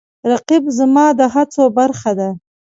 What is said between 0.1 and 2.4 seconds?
رقیب زما د هڅو برخه ده